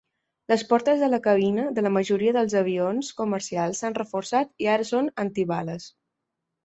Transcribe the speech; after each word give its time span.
Les 0.51 0.61
portes 0.69 1.03
de 1.03 1.09
la 1.13 1.19
cabina 1.27 1.65
de 1.75 1.83
la 1.87 1.91
majoria 1.99 2.33
dels 2.37 2.55
avions 2.63 3.11
comercials 3.21 3.83
s'han 3.85 3.99
reforçat 4.01 4.51
i 4.65 4.71
ara 4.79 4.89
són 4.93 5.13
antibales. 5.27 5.87